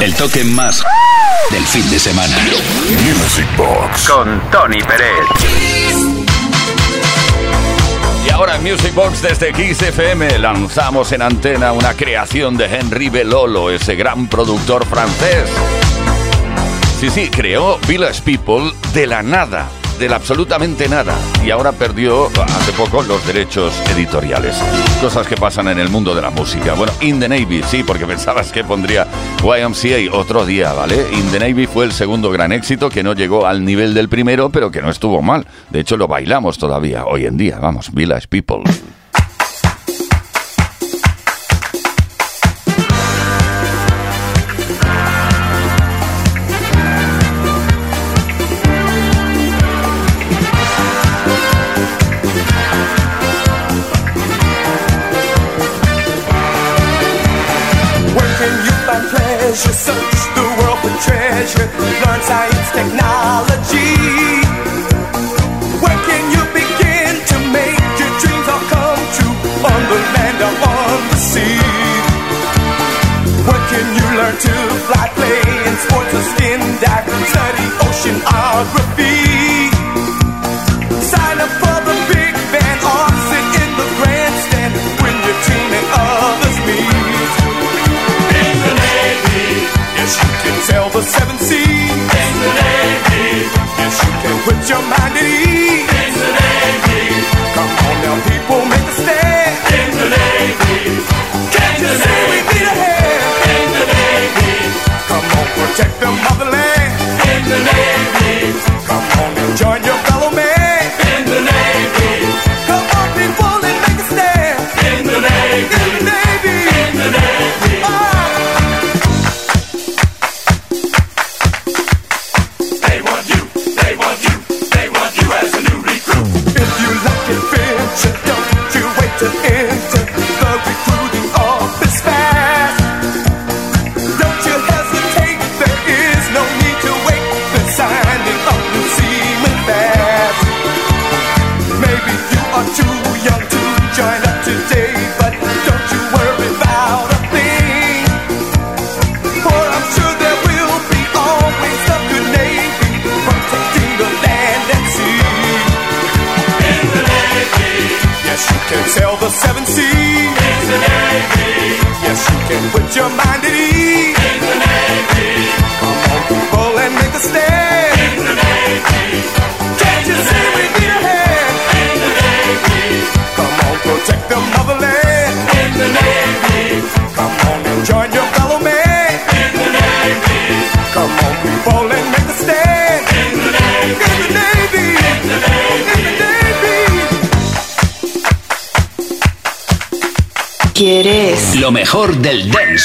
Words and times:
El 0.00 0.14
toque 0.14 0.44
más 0.44 0.84
del 1.50 1.64
fin 1.64 1.90
de 1.90 1.98
semana. 1.98 2.36
Music 3.04 3.46
Box. 3.56 4.08
Con 4.08 4.40
Tony 4.48 4.80
Pérez. 4.80 5.08
Y 8.24 8.30
ahora 8.30 8.54
en 8.56 8.62
Music 8.62 8.94
Box 8.94 9.22
desde 9.22 9.52
Kiss 9.52 9.82
FM 9.82 10.38
lanzamos 10.38 11.10
en 11.10 11.22
antena 11.22 11.72
una 11.72 11.94
creación 11.94 12.56
de 12.56 12.66
Henry 12.66 13.08
Belolo, 13.08 13.70
ese 13.70 13.96
gran 13.96 14.28
productor 14.28 14.86
francés. 14.86 15.50
Sí, 17.00 17.10
sí, 17.10 17.28
creó 17.28 17.78
Village 17.88 18.22
People 18.22 18.72
de 18.94 19.06
la 19.08 19.24
nada 19.24 19.68
del 19.98 20.12
absolutamente 20.12 20.88
nada 20.88 21.16
y 21.44 21.50
ahora 21.50 21.72
perdió 21.72 22.26
hace 22.26 22.72
poco 22.72 23.02
los 23.02 23.26
derechos 23.26 23.74
editoriales. 23.90 24.56
Cosas 25.00 25.26
que 25.26 25.36
pasan 25.36 25.68
en 25.68 25.78
el 25.78 25.88
mundo 25.88 26.14
de 26.14 26.22
la 26.22 26.30
música. 26.30 26.74
Bueno, 26.74 26.92
In 27.00 27.18
the 27.20 27.28
Navy, 27.28 27.62
sí, 27.64 27.82
porque 27.82 28.06
pensabas 28.06 28.52
que 28.52 28.64
pondría 28.64 29.06
YMCA 29.42 30.16
otro 30.16 30.46
día, 30.46 30.72
¿vale? 30.72 31.06
In 31.12 31.30
the 31.30 31.40
Navy 31.40 31.66
fue 31.66 31.84
el 31.84 31.92
segundo 31.92 32.30
gran 32.30 32.52
éxito 32.52 32.88
que 32.90 33.02
no 33.02 33.14
llegó 33.14 33.46
al 33.46 33.64
nivel 33.64 33.94
del 33.94 34.08
primero, 34.08 34.50
pero 34.50 34.70
que 34.70 34.82
no 34.82 34.90
estuvo 34.90 35.20
mal. 35.20 35.46
De 35.70 35.80
hecho, 35.80 35.96
lo 35.96 36.06
bailamos 36.06 36.58
todavía 36.58 37.04
hoy 37.04 37.26
en 37.26 37.36
día. 37.36 37.58
Vamos, 37.60 37.92
Village 37.92 38.28
People. 38.28 38.62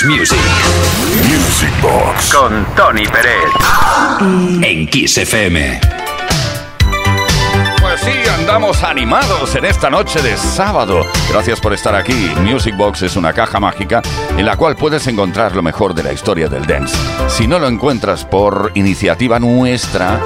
Dance 0.03 0.07
music. 0.07 0.39
Music 1.27 1.81
Box. 1.81 2.33
Con 2.33 2.65
Tony 2.75 3.05
Pérez. 3.05 3.49
En 4.61 4.87
Kiss 4.87 5.17
FM. 5.17 5.79
Pues 7.81 8.01
sí, 8.01 8.29
andamos 8.39 8.83
animados 8.83 9.55
en 9.55 9.65
esta 9.65 9.89
noche 9.89 10.21
de 10.21 10.35
sábado. 10.37 11.05
Gracias 11.29 11.59
por 11.59 11.73
estar 11.73 11.95
aquí. 11.95 12.31
Music 12.41 12.75
Box 12.75 13.03
es 13.03 13.15
una 13.15 13.33
caja 13.33 13.59
mágica 13.59 14.01
en 14.37 14.45
la 14.45 14.57
cual 14.57 14.75
puedes 14.75 15.05
encontrar 15.07 15.55
lo 15.55 15.61
mejor 15.61 15.93
de 15.93 16.03
la 16.03 16.13
historia 16.13 16.47
del 16.47 16.65
dance. 16.65 16.95
Si 17.27 17.47
no 17.47 17.59
lo 17.59 17.67
encuentras 17.67 18.25
por 18.25 18.71
iniciativa 18.75 19.39
nuestra, 19.39 20.19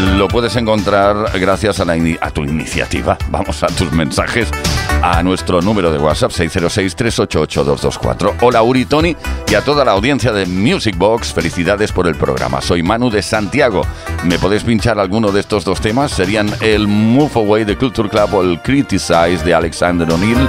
lo 0.00 0.26
puedes 0.28 0.54
encontrar 0.56 1.38
gracias 1.38 1.78
a, 1.80 1.84
la 1.84 1.94
tu 2.32 2.44
iniciativa. 2.44 3.18
Vamos 3.30 3.62
a 3.62 3.66
tus 3.68 3.92
mensajes 3.92 4.48
a 5.02 5.22
nuestro 5.22 5.60
número 5.60 5.92
de 5.92 5.98
WhatsApp 5.98 6.32
606-388-224. 6.32 8.36
Hola 8.40 8.62
Uri 8.62 8.86
Tony 8.86 9.14
y 9.48 9.54
a 9.54 9.62
toda 9.62 9.84
la 9.84 9.92
audiencia 9.92 10.32
de 10.32 10.46
Music 10.46 10.96
Box, 10.96 11.32
felicidades 11.32 11.92
por 11.92 12.08
el 12.08 12.16
programa. 12.16 12.60
Soy 12.60 12.82
Manu 12.82 13.10
de 13.10 13.22
Santiago. 13.22 13.82
¿Me 14.24 14.38
podés 14.38 14.64
pinchar 14.64 14.98
alguno 14.98 15.30
de 15.30 15.40
estos 15.40 15.64
dos 15.64 15.80
temas? 15.80 16.10
Serían 16.10 16.50
el 16.60 16.88
Move 16.88 17.32
Away 17.36 17.64
de 17.64 17.76
Culture 17.76 18.08
Club 18.08 18.34
o 18.34 18.42
el 18.42 18.60
Criticize 18.62 19.44
de 19.44 19.54
Alexander 19.54 20.10
O'Neill. 20.10 20.48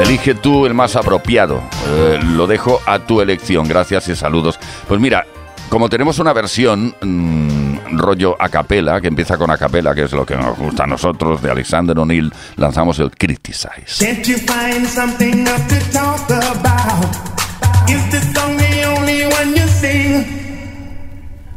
Elige 0.00 0.34
tú 0.34 0.66
el 0.66 0.74
más 0.74 0.96
apropiado. 0.96 1.62
Eh, 1.88 2.18
lo 2.22 2.46
dejo 2.46 2.80
a 2.86 2.98
tu 2.98 3.20
elección. 3.20 3.66
Gracias 3.66 4.08
y 4.08 4.16
saludos. 4.16 4.58
Pues 4.88 5.00
mira, 5.00 5.26
como 5.68 5.88
tenemos 5.88 6.18
una 6.18 6.32
versión... 6.32 6.94
Mmm, 7.00 7.61
rollo 7.98 8.36
a 8.38 8.48
capela, 8.48 9.00
que 9.00 9.08
empieza 9.08 9.36
con 9.36 9.50
a 9.50 9.56
capela, 9.56 9.94
que 9.94 10.04
es 10.04 10.12
lo 10.12 10.24
que 10.24 10.36
nos 10.36 10.56
gusta 10.56 10.84
a 10.84 10.86
nosotros, 10.86 11.42
de 11.42 11.50
Alexander 11.50 11.98
O'Neill, 11.98 12.32
lanzamos 12.56 12.98
el 12.98 13.10
Criticize. 13.10 14.04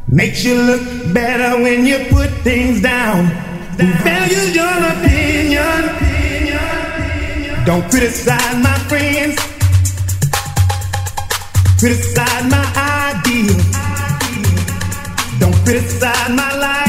Makes 0.08 0.44
you 0.44 0.54
look 0.54 1.12
better 1.12 1.60
when 1.60 1.84
you 1.84 1.98
put 2.08 2.30
things 2.44 2.80
down. 2.80 3.26
Value 3.76 4.52
your 4.54 4.76
opinion. 4.94 5.82
Don't 7.66 7.90
criticize 7.90 8.56
my 8.62 8.78
friends. 8.88 9.36
Criticize 11.80 12.44
my. 12.48 12.75
Don't 15.66 15.74
criticize 15.74 16.28
my 16.28 16.56
lifestyle. 16.58 16.85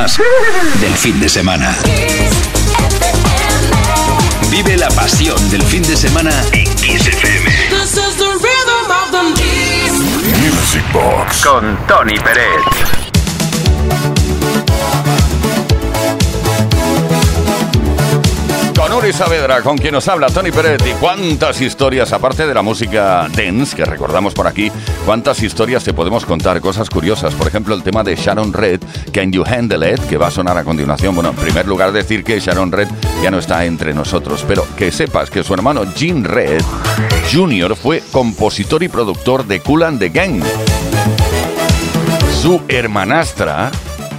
Del 0.00 0.94
fin 0.96 1.20
de 1.20 1.28
semana. 1.28 1.76
Vive 4.50 4.78
la 4.78 4.88
pasión 4.88 5.50
del 5.50 5.62
fin 5.62 5.82
de 5.82 5.94
semana 5.94 6.30
en. 6.52 6.70
Music 10.40 10.92
Box. 10.94 11.44
Con 11.44 11.86
Tony 11.86 12.16
Pérez. 12.18 13.00
Con 18.80 18.94
Uri 18.94 19.12
Saavedra, 19.12 19.60
con 19.60 19.76
quien 19.76 19.92
nos 19.92 20.08
habla 20.08 20.28
Tony 20.28 20.50
Pérez. 20.50 20.80
Y 20.88 20.94
cuántas 20.94 21.60
historias, 21.60 22.14
aparte 22.14 22.46
de 22.46 22.54
la 22.54 22.62
música 22.62 23.28
dance 23.36 23.76
que 23.76 23.84
recordamos 23.84 24.32
por 24.32 24.46
aquí, 24.46 24.72
cuántas 25.04 25.42
historias 25.42 25.84
te 25.84 25.92
podemos 25.92 26.24
contar, 26.24 26.62
cosas 26.62 26.88
curiosas. 26.88 27.34
Por 27.34 27.46
ejemplo, 27.46 27.74
el 27.74 27.82
tema 27.82 28.02
de 28.02 28.16
Sharon 28.16 28.54
Red, 28.54 28.80
Can 29.10 29.32
You 29.32 29.44
Handle 29.44 29.92
It, 29.92 30.00
que 30.08 30.16
va 30.16 30.28
a 30.28 30.30
sonar 30.30 30.56
a 30.56 30.64
continuación. 30.64 31.14
Bueno, 31.14 31.30
en 31.30 31.36
primer 31.36 31.66
lugar, 31.66 31.92
decir 31.92 32.24
que 32.24 32.40
Sharon 32.40 32.72
Red 32.72 32.88
ya 33.22 33.30
no 33.30 33.38
está 33.38 33.64
entre 33.64 33.92
nosotros, 33.94 34.44
pero 34.46 34.66
que 34.76 34.90
sepas 34.90 35.30
que 35.30 35.42
su 35.42 35.54
hermano 35.54 35.82
Gene 35.94 36.26
Red 36.26 36.62
Jr. 37.32 37.76
fue 37.76 38.02
compositor 38.10 38.82
y 38.82 38.88
productor 38.88 39.46
de 39.46 39.60
Cool 39.60 39.82
and 39.82 39.98
the 39.98 40.08
Gang. 40.08 40.42
Su 42.40 42.60
hermanastra, 42.68 43.70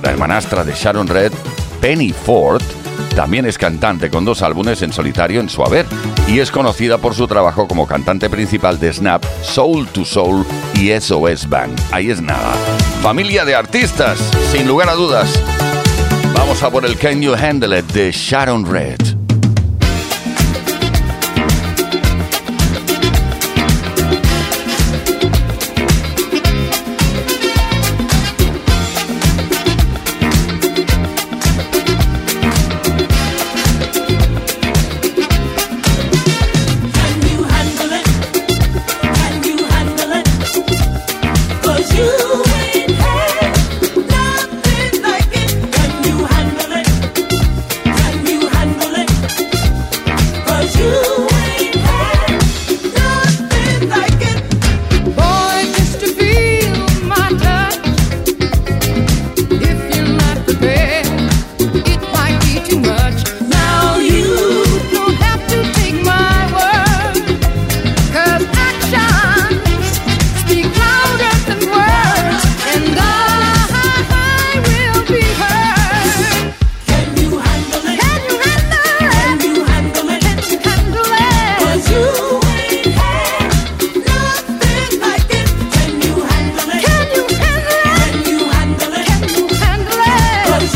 la 0.04 0.12
hermanastra 0.12 0.64
de 0.64 0.74
Sharon 0.74 1.08
Red, 1.08 1.32
Penny 1.82 2.14
Ford, 2.14 2.62
también 3.16 3.48
es 3.48 3.58
cantante 3.58 4.12
con 4.12 4.24
dos 4.24 4.44
álbumes 4.44 4.84
en 4.84 4.94
solitario 4.94 5.42
en 5.42 5.50
su 5.50 5.64
haber 5.64 5.88
y 6.28 6.40
es 6.40 6.52
conocida 6.52 7.00
por 7.00 7.16
su 7.16 7.28
trabajo 7.28 7.68
como 7.68 7.88
cantante 7.88 8.30
principal 8.30 8.80
de 8.80 8.94
Snap, 8.94 9.26
Soul 9.42 9.88
to 9.88 10.06
Soul 10.06 10.46
y 10.76 10.92
SOS 10.92 11.50
Band. 11.50 11.80
Ahí 11.92 12.12
es 12.12 12.22
nada. 12.22 12.54
Familia 13.02 13.46
de 13.46 13.56
artistas, 13.56 14.20
sin 14.52 14.68
lugar 14.68 14.90
a 14.90 14.94
dudas. 14.94 15.42
Vamos 16.36 16.62
a 16.62 16.70
por 16.70 16.86
el 16.86 16.98
Can 16.98 17.22
You 17.22 17.34
Handle 17.34 17.80
It 17.80 17.86
de 17.88 18.12
Sharon 18.12 18.72
Red. 18.72 19.21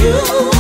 you. 0.05 0.54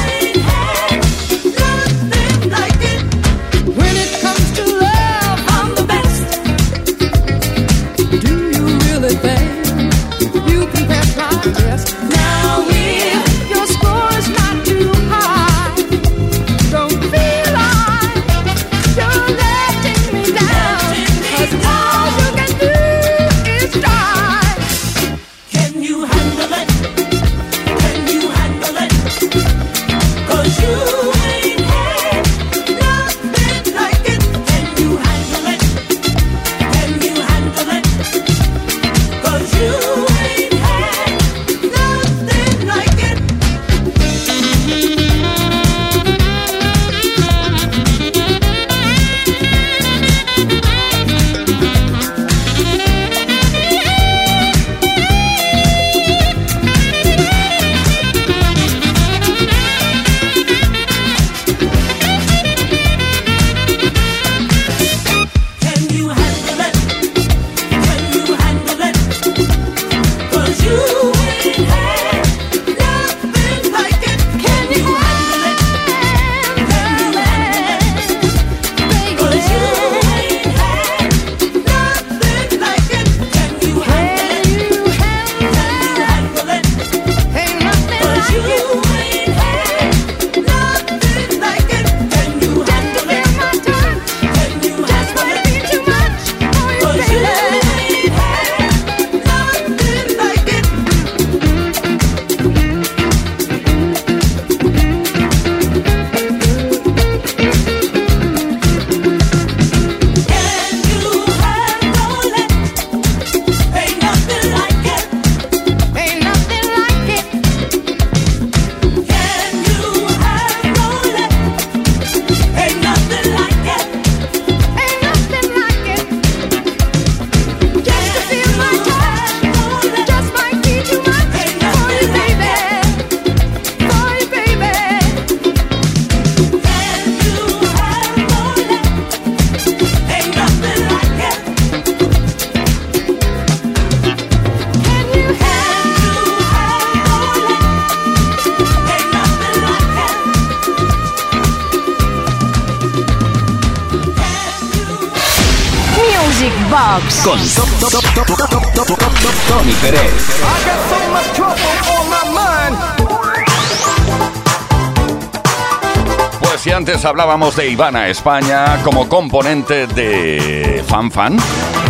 Hablábamos 167.05 167.55
de 167.55 167.69
Ivana 167.69 168.07
España 168.07 168.77
como 168.83 169.07
componente 169.07 169.85
de 169.87 170.83
Fan 170.87 171.11
Fan, 171.11 171.37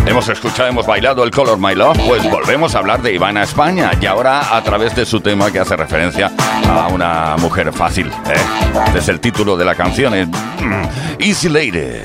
hemos 0.06 0.28
escuchado, 0.28 0.68
hemos 0.68 0.86
bailado 0.86 1.24
el 1.24 1.30
Color 1.30 1.58
My 1.58 1.74
Love, 1.74 1.98
pues 2.06 2.30
volvemos 2.30 2.74
a 2.74 2.78
hablar 2.78 3.00
de 3.02 3.14
Ivana 3.14 3.42
España 3.42 3.92
y 4.00 4.06
ahora 4.06 4.56
a 4.56 4.62
través 4.62 4.94
de 4.94 5.06
su 5.06 5.20
tema 5.20 5.50
que 5.50 5.58
hace 5.58 5.74
referencia 5.74 6.32
a 6.68 6.88
una 6.88 7.36
mujer 7.38 7.72
fácil. 7.72 8.08
¿eh? 8.08 8.96
Es 8.96 9.08
el 9.08 9.20
título 9.20 9.56
de 9.56 9.64
la 9.64 9.74
canción, 9.74 10.14
es 10.14 10.28
mm, 10.28 11.18
Easy 11.18 11.48
Lady. 11.48 12.02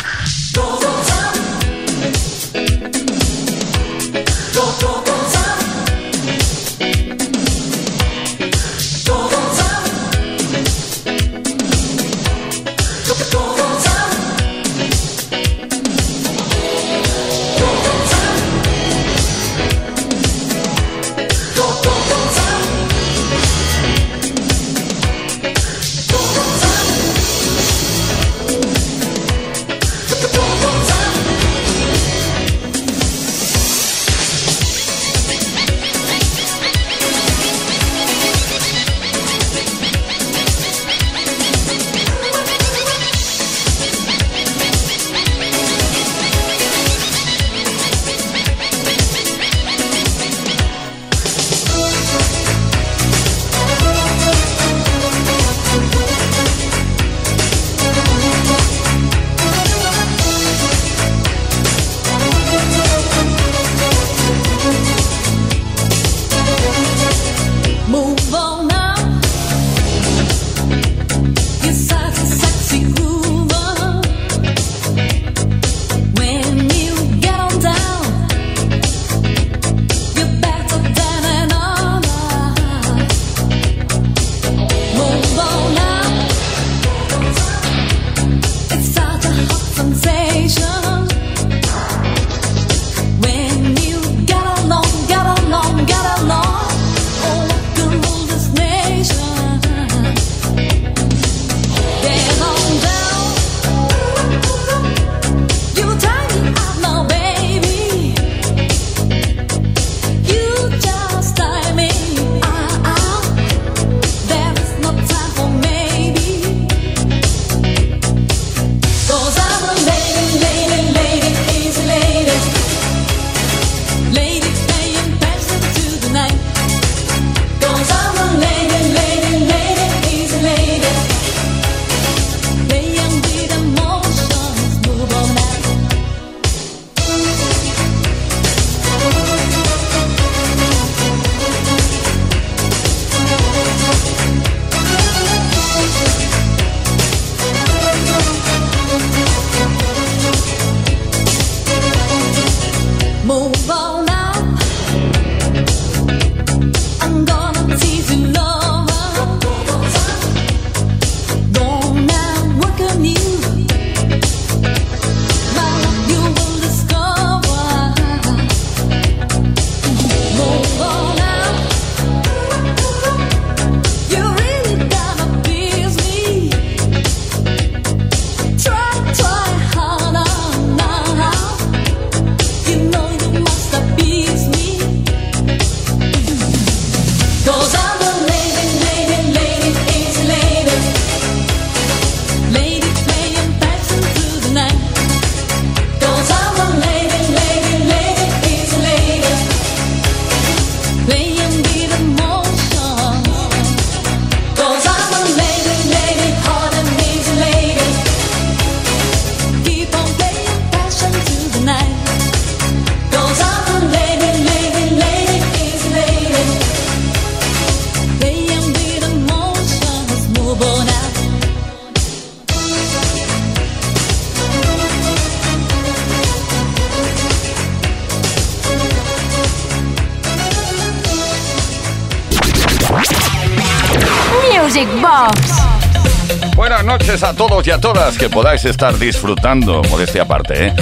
A 236.82 237.34
todos 237.36 237.68
y 237.68 237.72
a 237.72 237.80
todas 237.80 238.18
que 238.18 238.28
podáis 238.28 238.66
estar 238.66 238.98
disfrutando, 238.98 239.84
modestia 239.84 240.24
aparte, 240.24 240.68
¿eh? 240.68 240.74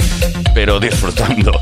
pero 0.54 0.80
disfrutando 0.80 1.52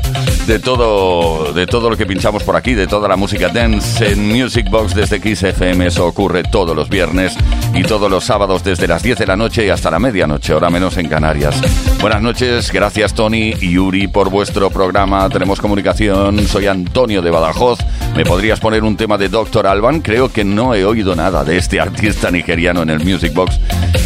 de 0.47 0.59
todo, 0.59 1.51
de 1.51 1.67
todo 1.67 1.89
lo 1.89 1.97
que 1.97 2.05
pinchamos 2.05 2.43
por 2.43 2.55
aquí, 2.55 2.73
de 2.73 2.87
toda 2.87 3.09
la 3.09 3.17
música 3.17 3.49
dance 3.49 4.13
en 4.13 4.29
Music 4.29 4.69
Box 4.69 4.95
desde 4.95 5.19
XFM. 5.19 5.87
Eso 5.87 6.05
ocurre 6.05 6.43
todos 6.43 6.73
los 6.73 6.87
viernes 6.87 7.35
y 7.79 7.83
todos 7.83 8.11
los 8.11 8.25
sábados 8.25 8.61
desde 8.61 8.87
las 8.87 9.01
10 9.01 9.19
de 9.19 9.25
la 9.25 9.37
noche 9.37 9.65
y 9.65 9.69
hasta 9.69 9.89
la 9.89 9.99
medianoche, 9.99 10.53
hora 10.53 10.69
menos 10.69 10.97
en 10.97 11.07
Canarias. 11.07 11.61
Buenas 12.01 12.21
noches, 12.21 12.73
gracias 12.73 13.13
Tony 13.13 13.53
y 13.61 13.71
Yuri 13.71 14.09
por 14.09 14.29
vuestro 14.29 14.69
programa. 14.69 15.29
Tenemos 15.29 15.61
comunicación, 15.61 16.45
soy 16.45 16.67
Antonio 16.67 17.21
de 17.21 17.31
Badajoz 17.31 17.79
¿Me 18.17 18.25
podrías 18.25 18.59
poner 18.59 18.83
un 18.83 18.97
tema 18.97 19.17
de 19.17 19.29
Dr. 19.29 19.65
Alban? 19.65 20.01
Creo 20.01 20.29
que 20.29 20.43
no 20.43 20.75
he 20.75 20.83
oído 20.83 21.15
nada 21.15 21.45
de 21.45 21.57
este 21.57 21.79
artista 21.79 22.29
nigeriano 22.29 22.81
en 22.81 22.89
el 22.89 22.99
Music 22.99 23.33
Box. 23.33 23.57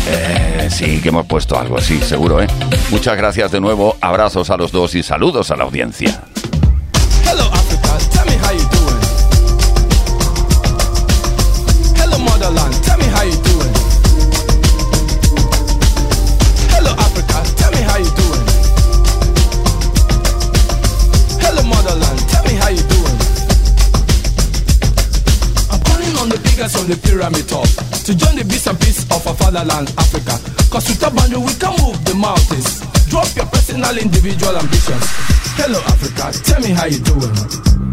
Eh, 0.08 0.68
sí, 0.70 1.00
que 1.02 1.10
hemos 1.10 1.26
puesto 1.26 1.58
algo 1.58 1.78
así, 1.78 1.98
seguro, 1.98 2.44
¿eh? 2.44 2.48
Muchas 2.92 3.18
gracias 3.18 3.52
de 3.52 3.60
nuevo, 3.60 3.98
abrazos 4.02 4.52
a 4.52 4.58
los 4.58 4.72
dos 4.72 4.94
y 4.94 5.02
saludos 5.02 5.50
a 5.50 5.56
la 5.56 5.64
audiencia. 5.64 6.22
On 26.84 26.90
the 26.90 26.98
pyramid 26.98 27.48
top 27.48 27.68
to 28.04 28.16
join 28.16 28.36
the 28.36 28.44
bits 28.44 28.68
and 28.68 28.78
pieces 28.80 29.06
of 29.06 29.26
our 29.26 29.36
fatherland, 29.36 29.88
Africa. 29.98 30.36
Cause 30.70 30.92
a 30.92 31.12
boundary 31.12 31.40
we 31.40 31.54
can 31.56 31.72
move 31.80 31.96
the 32.04 32.14
mountains. 32.16 32.84
Drop 33.08 33.28
your 33.36 33.46
personal, 33.46 33.98
individual 33.98 34.58
ambitions. 34.58 35.06
Hello, 35.56 35.80
Africa. 35.88 36.34
Tell 36.44 36.60
me 36.60 36.76
how 36.76 36.86
you 36.86 37.00
doing. 37.00 37.93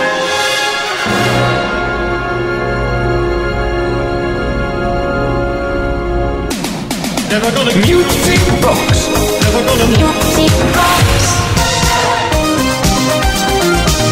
Music 7.35 8.41
Box. 8.61 9.09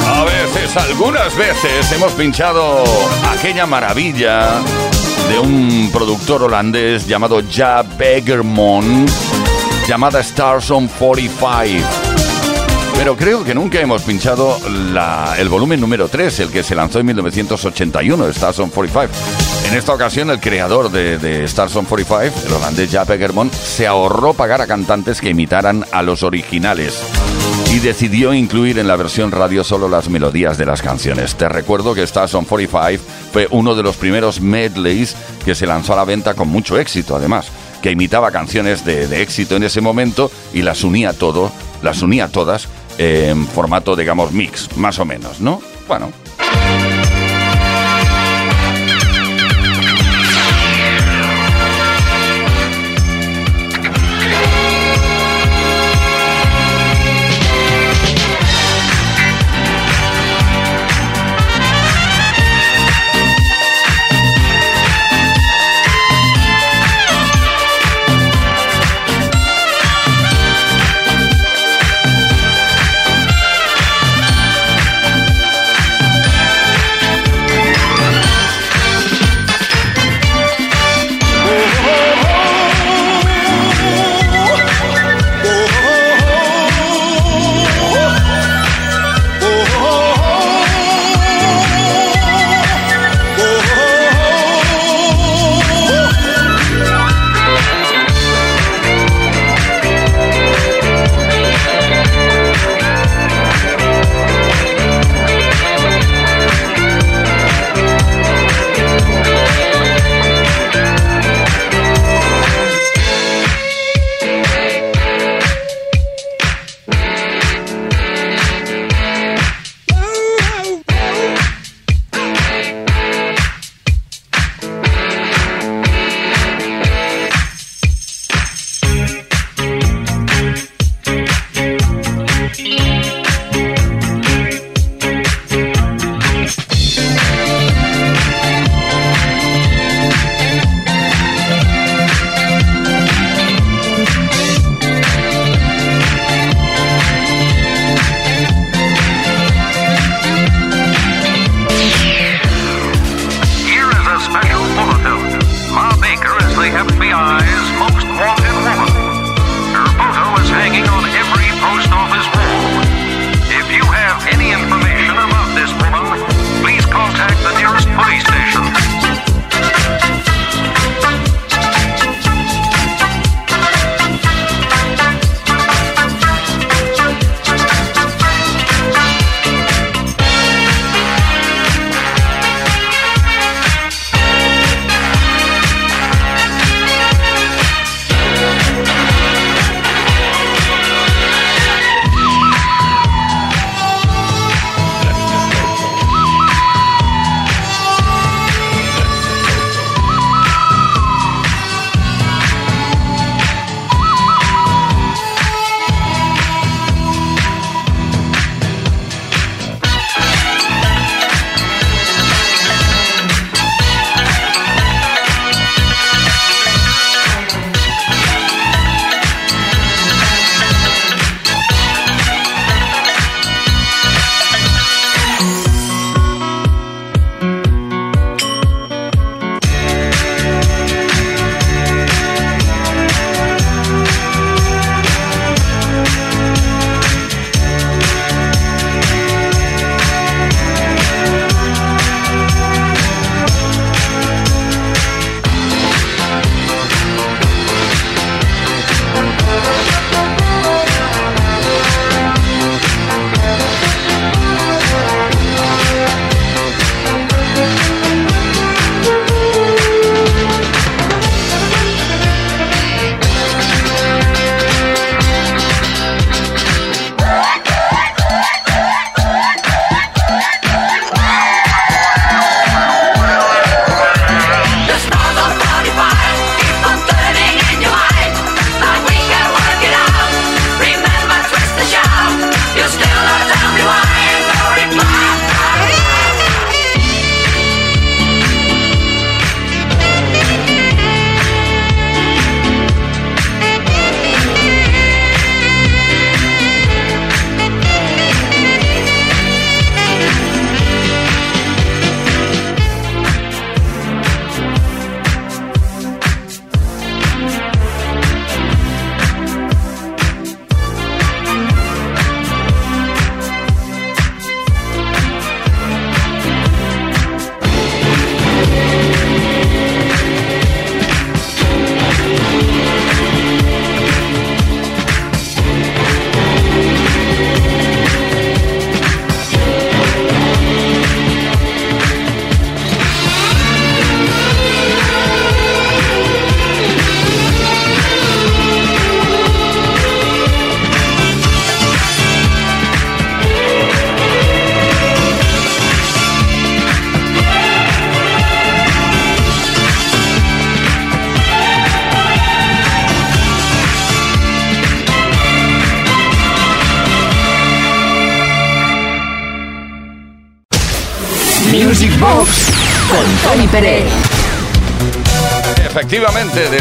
A 0.08 0.24
veces, 0.24 0.78
algunas 0.78 1.36
veces, 1.36 1.92
hemos 1.92 2.14
pinchado 2.14 2.82
aquella 3.30 3.66
maravilla 3.66 4.62
de 5.30 5.38
un 5.38 5.90
productor 5.92 6.44
holandés 6.44 7.08
llamado 7.08 7.42
Ja 7.54 7.82
Begermon, 7.84 9.06
llamada 9.86 10.22
Stars 10.22 10.72
on 10.72 10.88
45. 10.88 11.86
Pero 12.98 13.18
creo 13.18 13.44
que 13.44 13.54
nunca 13.54 13.82
hemos 13.82 14.02
pinchado 14.04 14.60
la- 14.94 15.36
el 15.38 15.50
volumen 15.50 15.82
número 15.82 16.08
3, 16.08 16.40
el 16.40 16.50
que 16.52 16.64
se 16.64 16.74
lanzó 16.74 17.00
en 17.00 17.08
1981, 17.08 18.28
Stars 18.30 18.60
on 18.60 18.70
45. 18.70 19.14
En 19.70 19.78
esta 19.78 19.94
ocasión, 19.94 20.32
el 20.32 20.40
creador 20.40 20.90
de, 20.92 21.20
de 21.20 21.44
Stars 21.44 21.76
on 21.76 21.86
45, 21.86 22.48
el 22.48 22.54
holandés 22.54 22.92
Jaap 22.92 23.12
Egermont, 23.12 23.54
se 23.54 23.86
ahorró 23.86 24.34
pagar 24.34 24.62
a 24.62 24.68
cantantes 24.68 25.22
que 25.22 25.30
imitaran 25.30 25.86
a 25.92 26.02
los 26.02 26.24
originales 26.24 27.00
y 27.72 27.78
decidió 27.78 28.34
incluir 28.34 28.80
en 28.80 28.88
la 28.88 28.96
versión 28.96 29.30
radio 29.30 29.64
solo 29.64 29.88
las 29.88 30.10
melodías 30.10 30.58
de 30.58 30.66
las 30.66 30.82
canciones. 30.82 31.36
Te 31.36 31.48
recuerdo 31.48 31.94
que 31.94 32.02
Stars 32.02 32.34
on 32.34 32.46
45 32.46 33.04
fue 33.32 33.48
uno 33.52 33.76
de 33.76 33.84
los 33.84 33.96
primeros 33.96 34.42
medleys 34.42 35.16
que 35.46 35.54
se 35.54 35.68
lanzó 35.68 35.94
a 35.94 35.98
la 35.98 36.04
venta 36.04 36.34
con 36.34 36.48
mucho 36.48 36.80
éxito, 36.80 37.16
además, 37.16 37.52
que 37.84 37.92
imitaba 37.92 38.32
canciones 38.32 38.84
de, 38.86 39.22
éxito 39.22 39.56
en 39.56 39.64
ese 39.64 39.82
momento 39.82 40.32
y 40.52 40.64
las 40.64 40.84
unía 40.84 41.14
todo, 41.14 41.52
las 41.84 42.02
unía 42.02 42.28
todas 42.30 42.68
en 42.98 43.46
formato, 43.46 43.96
digamos, 43.96 44.32
mix, 44.32 44.76
más 44.78 44.98
o 44.98 45.06
menos, 45.06 45.40
¿no? 45.42 45.62
Bueno, 45.88 46.12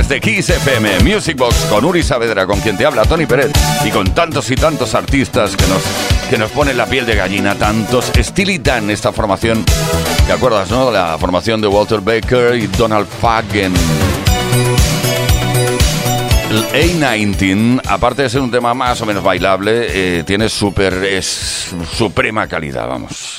Efectivamente, 0.09 0.15
desde 0.15 0.21
Kiss 0.21 0.49
FM, 0.49 1.01
Music 1.01 1.37
Box 1.37 1.67
con 1.69 1.85
Uri 1.85 2.03
Saavedra, 2.03 2.47
con 2.47 2.61
quien 2.61 2.79
te 2.79 2.87
habla 2.87 3.05
Tony 3.05 3.27
Pérez, 3.27 3.51
y 3.85 3.91
con 3.91 4.15
tantos 4.15 4.51
y 4.51 4.55
tantos 4.55 4.95
artistas 4.95 5.55
que 5.55 5.67
nos, 5.67 5.83
que 6.31 6.39
nos 6.39 6.51
ponen 6.51 6.79
la 6.79 6.87
piel 6.87 7.05
de 7.05 7.15
gallina, 7.15 7.55
tantos. 7.57 8.11
Steely 8.17 8.59
Dan, 8.59 8.91
esta 8.91 9.13
formación, 9.13 9.65
¿te 10.27 10.33
acuerdas, 10.33 10.71
no? 10.71 10.91
La 10.91 11.19
formación 11.19 11.61
de 11.61 11.69
Walter 11.69 12.01
Baker 12.01 12.57
y 12.57 12.69
Donald 12.69 13.07
Fagen. 13.07 13.75
El 16.51 16.65
A19, 16.69 17.83
aparte 17.87 18.23
de 18.23 18.31
ser 18.31 18.41
un 18.41 18.51
tema 18.51 18.73
más 18.73 19.01
o 19.03 19.07
menos 19.07 19.23
bailable, 19.23 19.89
eh, 19.91 20.25
tiene 20.25 20.49
super, 20.49 20.95
es 21.05 21.75
suprema 21.93 22.47
calidad, 22.47 22.89
vamos. 22.89 23.37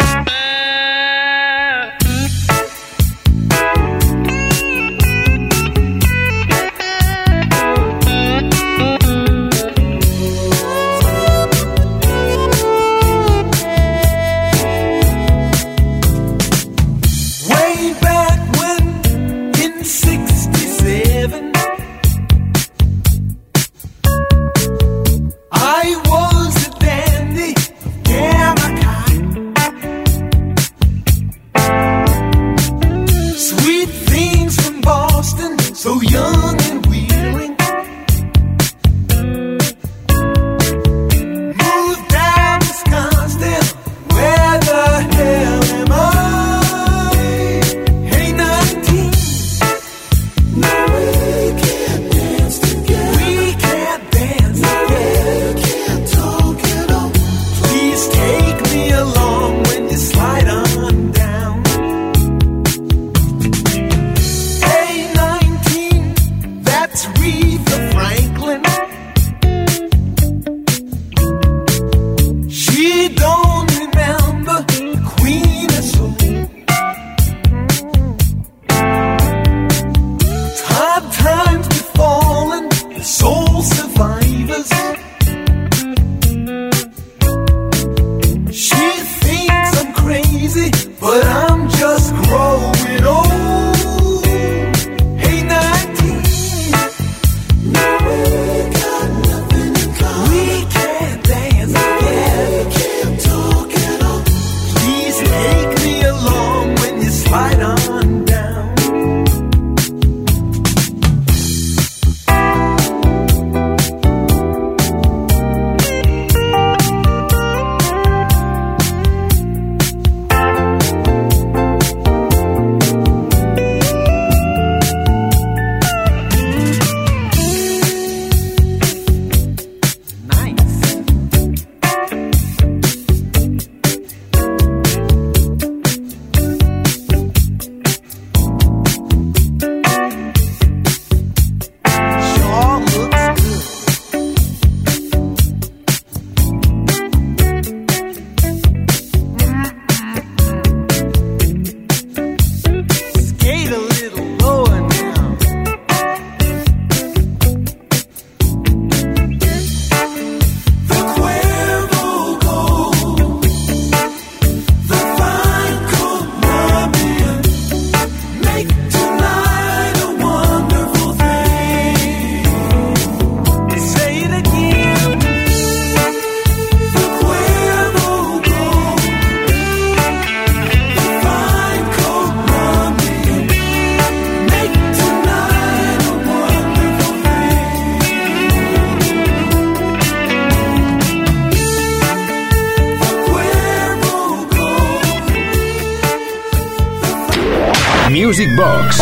Music 198.39 198.55
Box 198.55 198.99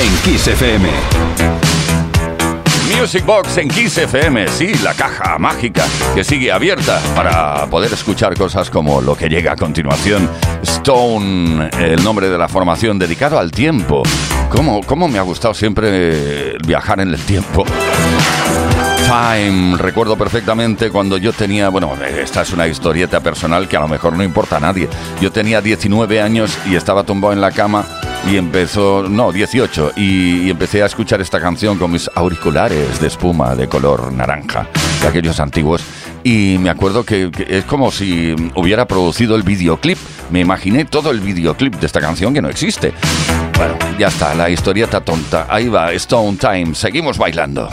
en 0.00 0.16
Kiss. 0.22 0.48
Music 2.96 3.26
Box 3.26 3.58
en 3.58 3.68
Kiss 3.68 3.98
FM, 3.98 4.46
sí, 4.46 4.74
la 4.84 4.94
caja 4.94 5.40
mágica 5.40 5.84
que 6.14 6.22
sigue 6.22 6.52
abierta 6.52 7.00
para 7.16 7.66
poder 7.66 7.92
escuchar 7.92 8.36
cosas 8.38 8.70
como 8.70 9.00
lo 9.00 9.16
que 9.16 9.28
llega 9.28 9.54
a 9.54 9.56
continuación. 9.56 10.30
Stone, 10.62 11.68
el 11.80 12.04
nombre 12.04 12.28
de 12.28 12.38
la 12.38 12.46
formación 12.46 12.96
dedicado 12.96 13.40
al 13.40 13.50
tiempo. 13.50 14.04
¿Cómo, 14.50 14.82
cómo 14.84 15.08
me 15.08 15.18
ha 15.18 15.22
gustado 15.22 15.52
siempre 15.52 16.56
viajar 16.64 17.00
en 17.00 17.08
el 17.08 17.20
tiempo? 17.20 17.64
Time, 19.08 19.76
recuerdo 19.78 20.16
perfectamente 20.16 20.90
cuando 20.90 21.18
yo 21.18 21.32
tenía, 21.32 21.70
bueno, 21.70 21.90
esta 22.16 22.42
es 22.42 22.52
una 22.52 22.68
historieta 22.68 23.18
personal 23.18 23.66
que 23.66 23.76
a 23.76 23.80
lo 23.80 23.88
mejor 23.88 24.12
no 24.12 24.22
importa 24.22 24.58
a 24.58 24.60
nadie. 24.60 24.88
Yo 25.20 25.32
tenía 25.32 25.60
19 25.60 26.22
años 26.22 26.56
y 26.66 26.76
estaba 26.76 27.02
tumbado 27.02 27.32
en 27.32 27.40
la 27.40 27.50
cama 27.50 27.84
y 28.30 28.36
empezó, 28.36 29.08
no, 29.08 29.32
18, 29.32 29.92
y, 29.96 30.42
y 30.42 30.50
empecé 30.50 30.82
a 30.82 30.86
escuchar 30.86 31.20
esta 31.20 31.40
canción 31.40 31.78
con 31.78 31.90
mis 31.90 32.10
auriculares 32.14 33.00
de 33.00 33.08
espuma 33.08 33.54
de 33.54 33.68
color 33.68 34.12
naranja, 34.12 34.66
de 35.00 35.08
aquellos 35.08 35.40
antiguos. 35.40 35.82
Y 36.24 36.56
me 36.58 36.70
acuerdo 36.70 37.04
que, 37.04 37.30
que 37.30 37.58
es 37.58 37.64
como 37.64 37.90
si 37.90 38.34
hubiera 38.54 38.86
producido 38.86 39.34
el 39.34 39.42
videoclip. 39.42 39.98
Me 40.30 40.40
imaginé 40.40 40.84
todo 40.84 41.10
el 41.10 41.20
videoclip 41.20 41.74
de 41.74 41.86
esta 41.86 42.00
canción 42.00 42.32
que 42.32 42.40
no 42.40 42.48
existe. 42.48 42.92
Bueno, 43.56 43.76
ya 43.98 44.08
está, 44.08 44.34
la 44.34 44.48
historieta 44.48 45.00
tonta. 45.00 45.46
Ahí 45.48 45.68
va, 45.68 45.92
Stone 45.92 46.38
Time. 46.38 46.74
Seguimos 46.74 47.18
bailando. 47.18 47.68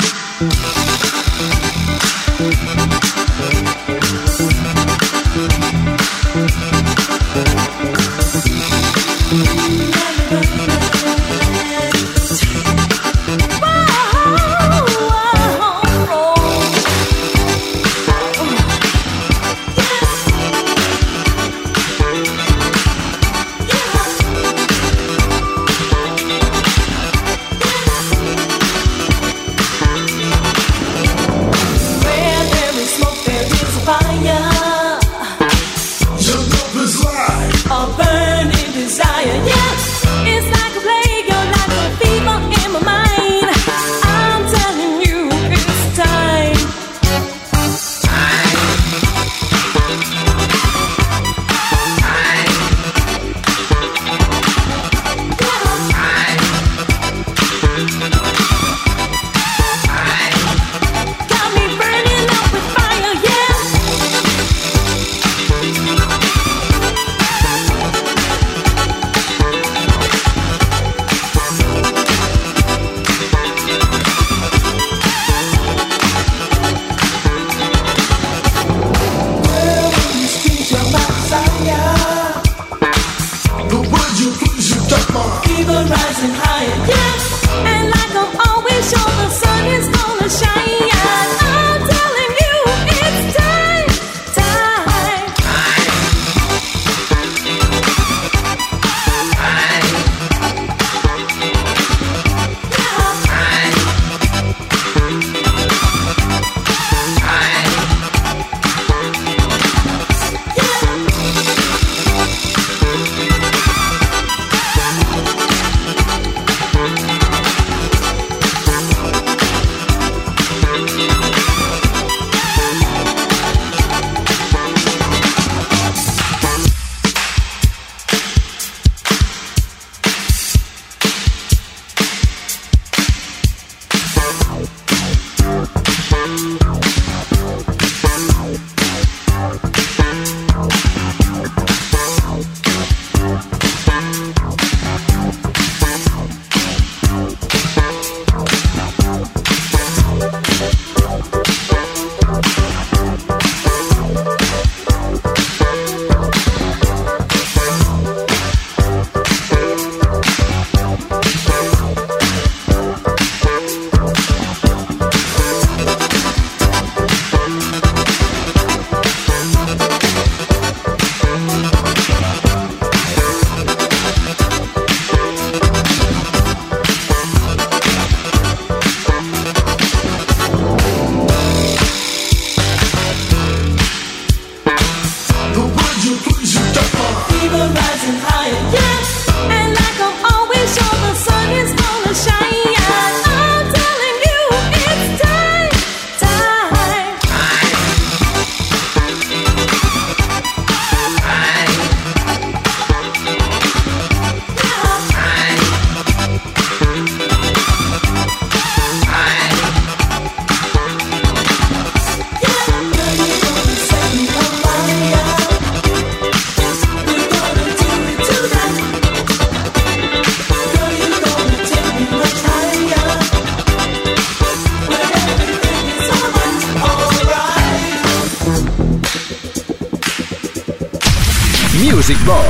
Music 231.82 232.18
Box 232.26 232.46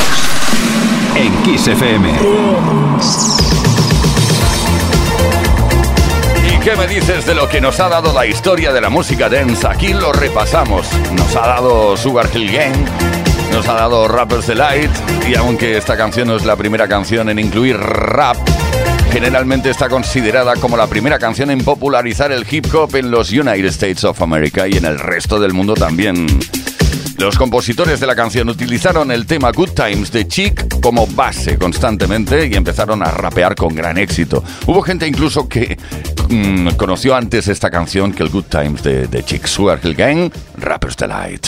en 1.15 1.31
Kiss. 1.43 1.67
¿Y 6.47 6.59
qué 6.59 6.75
me 6.75 6.87
dices 6.87 7.27
de 7.27 7.35
lo 7.35 7.47
que 7.47 7.61
nos 7.61 7.79
ha 7.79 7.89
dado 7.89 8.11
la 8.11 8.25
historia 8.25 8.73
de 8.73 8.81
la 8.81 8.89
música 8.89 9.29
dance? 9.29 9.67
Aquí 9.67 9.93
lo 9.93 10.11
repasamos. 10.13 10.87
Nos 11.13 11.35
ha 11.35 11.41
dado 11.41 11.95
Sugar 11.95 12.27
Hill 12.33 12.51
Gang, 12.51 12.73
nos 13.51 13.67
ha 13.67 13.73
dado 13.73 14.07
Rappers 14.07 14.47
Delight, 14.47 14.91
y 15.29 15.35
aunque 15.35 15.77
esta 15.77 15.95
canción 15.95 16.29
no 16.29 16.35
es 16.35 16.45
la 16.45 16.55
primera 16.55 16.87
canción 16.87 17.29
en 17.29 17.37
incluir 17.37 17.77
rap, 17.77 18.37
generalmente 19.11 19.69
está 19.69 19.89
considerada 19.89 20.55
como 20.55 20.75
la 20.75 20.87
primera 20.87 21.19
canción 21.19 21.51
en 21.51 21.63
popularizar 21.63 22.31
el 22.31 22.47
hip 22.49 22.73
hop 22.73 22.95
en 22.95 23.11
los 23.11 23.31
United 23.31 23.65
States 23.65 24.03
of 24.03 24.21
America 24.23 24.67
y 24.67 24.77
en 24.77 24.85
el 24.85 24.97
resto 24.97 25.39
del 25.39 25.53
mundo 25.53 25.75
también. 25.75 26.25
Los 27.19 27.37
compositores 27.37 27.99
de 27.99 28.07
la 28.07 28.15
canción 28.15 28.47
utilizaron 28.47 29.11
el 29.11 29.25
tema 29.25 29.51
Good 29.51 29.71
Times 29.71 30.09
de 30.09 30.25
Chic 30.25 30.79
como 30.81 31.05
base 31.05 31.57
constantemente 31.57 32.47
y 32.47 32.55
empezaron 32.55 33.03
a 33.03 33.11
rapear 33.11 33.55
con 33.55 33.75
gran 33.75 33.97
éxito. 33.97 34.41
Hubo 34.65 34.81
gente 34.81 35.05
incluso 35.05 35.49
que 35.49 35.77
mm, 36.29 36.69
conoció 36.77 37.15
antes 37.15 37.49
esta 37.49 37.69
canción 37.69 38.13
que 38.13 38.23
el 38.23 38.29
Good 38.29 38.45
Times 38.45 38.83
de, 38.83 39.07
de 39.07 39.23
Chic 39.25 39.47
Sugar 39.47 39.81
Gang, 39.81 40.31
Rapper's 40.57 40.95
Delight. 40.95 41.47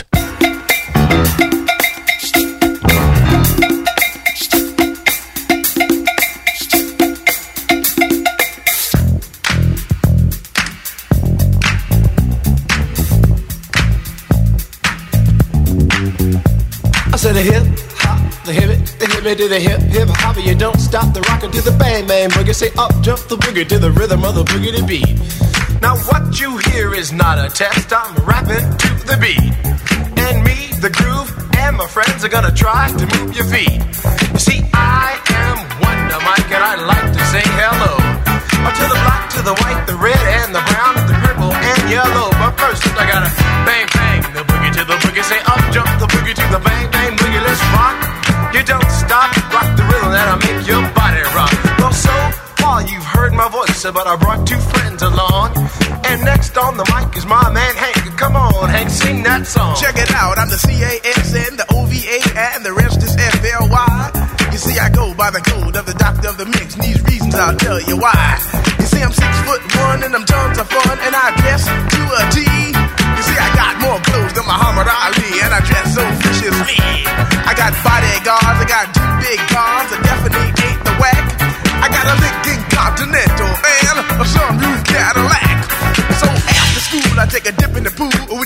The 17.43 17.53
hip 17.53 17.65
hop, 17.97 18.45
the 18.45 18.53
hip 18.53 18.69
the 18.99 19.05
hip 19.09 19.25
it 19.25 19.37
to 19.37 19.47
the 19.47 19.59
hip 19.59 19.81
hip 19.81 20.09
hop. 20.09 20.37
You 20.37 20.53
don't 20.53 20.79
stop 20.79 21.13
the 21.13 21.21
rockin' 21.21 21.51
to 21.51 21.61
the 21.61 21.71
bang 21.71 22.05
bang 22.05 22.29
boogie. 22.29 22.53
Say 22.53 22.69
up 22.77 22.93
jump 23.01 23.19
the 23.29 23.37
boogie 23.37 23.67
to 23.67 23.79
the 23.79 23.91
rhythm 23.91 24.23
of 24.23 24.35
the 24.35 24.43
boogie 24.43 24.75
to 24.77 24.85
beat. 24.85 25.17
Now 25.81 25.97
what 26.09 26.39
you 26.39 26.57
hear 26.69 26.93
is 26.93 27.11
not 27.11 27.39
a 27.39 27.49
test. 27.49 27.93
I'm 27.93 28.13
rapping 28.25 28.61
to 28.61 28.89
the 29.09 29.17
beat, 29.17 29.41
and 30.21 30.43
me, 30.45 30.69
the 30.85 30.91
groove, 30.93 31.29
and 31.57 31.77
my 31.77 31.87
friends 31.87 32.23
are 32.23 32.29
gonna 32.29 32.53
try 32.53 32.93
to 32.93 33.05
move 33.17 33.35
your 33.35 33.45
feet. 33.49 33.81
You 34.33 34.39
see, 34.39 34.61
I 34.73 35.17
am 35.41 35.57
Wonder 35.81 36.21
Mike, 36.21 36.51
and 36.53 36.61
I 36.61 36.75
like 36.77 37.09
to 37.09 37.23
say 37.33 37.41
hello 37.57 37.97
to 38.69 38.85
the 38.85 38.99
black, 39.01 39.29
to 39.33 39.41
the 39.41 39.55
white, 39.65 39.81
the 39.87 39.97
red, 39.97 40.21
and 40.41 40.53
the 40.53 40.61
brown, 40.69 40.93
the 41.09 41.17
purple, 41.25 41.51
and 41.51 41.89
yellow. 41.89 42.29
But 42.37 42.53
first, 42.53 42.85
I 42.93 43.09
gotta 43.09 43.33
bang 43.65 43.87
bang 43.89 44.00
heard 53.31 53.37
my 53.37 53.49
voice, 53.49 53.83
but 53.83 54.07
I 54.07 54.15
brought 54.15 54.47
two 54.47 54.57
friends 54.57 55.01
along. 55.01 55.55
And 56.05 56.23
next 56.23 56.57
on 56.57 56.77
the 56.77 56.85
mic 56.91 57.15
is 57.15 57.25
my 57.25 57.49
man 57.51 57.75
Hank. 57.75 58.17
Come 58.17 58.35
on, 58.35 58.69
Hank, 58.69 58.89
sing 58.89 59.23
that 59.23 59.47
song. 59.47 59.75
Check 59.75 59.95
it 59.97 60.11
out, 60.11 60.37
I'm 60.37 60.49
the 60.49 60.57
C-A-S-N, 60.57 61.57
the 61.57 61.65
O-V-A, 61.73 62.19
and 62.37 62.65
the 62.65 62.73
rest 62.73 63.01
is 63.03 63.15
F-L-Y. 63.15 64.49
You 64.51 64.57
see, 64.57 64.77
I 64.79 64.89
go 64.89 65.13
by 65.13 65.31
the 65.31 65.41
code 65.41 65.75
of 65.75 65.85
the 65.85 65.93
doctor 65.93 66.27
of 66.27 66.37
the 66.37 66.45
mix, 66.45 66.75
and 66.75 66.83
these 66.83 67.01
reasons 67.03 67.35
I'll 67.35 67.55
tell 67.55 67.79
you 67.81 67.97
why. 67.97 68.37
You 68.79 68.85
see, 68.85 69.01
I'm 69.01 69.13
six 69.13 69.33
foot 69.47 69.61
one, 69.79 70.03
and 70.03 70.13
I'm 70.15 70.25
tons 70.25 70.59
of 70.59 70.67
fun, 70.67 70.97
and 70.99 71.15
I 71.15 71.31
dress 71.39 71.65
to 71.65 72.01
a 72.19 72.23
T. 72.35 72.50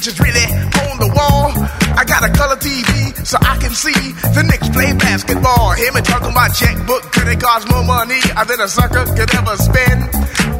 is 0.08 0.20
really 0.22 0.46
on 0.86 1.02
the 1.02 1.10
wall. 1.18 1.50
I 1.98 2.06
got 2.06 2.22
a 2.22 2.30
color 2.30 2.58
TV 2.62 3.16
so 3.26 3.42
I 3.42 3.58
can 3.58 3.74
see 3.74 3.96
the 4.38 4.46
Knicks 4.46 4.70
play 4.70 4.94
basketball. 4.94 5.74
Hear 5.74 5.94
me 5.94 6.02
talking 6.06 6.30
about 6.30 6.54
checkbook, 6.54 7.10
credit 7.10 7.42
cards, 7.42 7.66
more 7.66 7.82
money 7.82 8.22
than 8.22 8.60
a 8.62 8.70
sucker 8.70 9.02
could 9.18 9.32
ever 9.34 9.56
spend. 9.58 10.06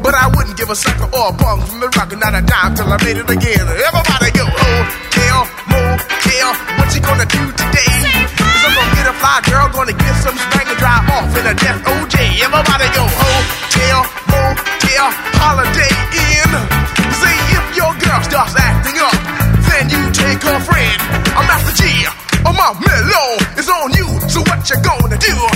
But 0.02 0.18
I 0.18 0.26
wouldn't 0.34 0.58
give 0.58 0.70
a 0.70 0.74
sucker 0.74 1.06
or 1.06 1.30
a 1.30 1.34
punk 1.38 1.62
from 1.62 1.78
the 1.78 1.88
rock, 1.94 2.10
not 2.18 2.34
a 2.34 2.42
dime 2.42 2.74
till 2.74 2.90
I 2.90 2.98
made 3.06 3.18
it 3.22 3.30
again. 3.30 3.64
Everybody 3.70 4.30
go, 4.34 4.44
oh, 4.50 4.82
hotel, 5.14 5.38
motel, 5.70 6.50
what 6.82 6.88
you 6.90 7.02
gonna 7.06 7.28
do 7.30 7.42
today? 7.54 7.94
Is 8.02 8.62
I'm 8.66 8.74
gonna 8.74 8.98
get 8.98 9.06
a 9.06 9.14
fly 9.14 9.36
girl, 9.46 9.66
gonna 9.70 9.94
get 9.94 10.14
some 10.26 10.34
spanking 10.34 10.78
drive 10.82 11.06
off 11.06 11.30
in 11.38 11.44
a 11.46 11.54
death 11.54 11.80
OJ. 11.86 12.16
Everybody 12.42 12.86
go 12.98 13.04
oh, 13.06 13.14
hotel, 13.14 13.98
motel, 14.26 15.06
holiday 15.38 16.25
Mellow 22.74 23.36
is 23.56 23.68
on 23.68 23.92
you. 23.92 24.08
So 24.28 24.40
what 24.40 24.68
you 24.68 24.76
gonna 24.82 25.16
do? 25.16 25.55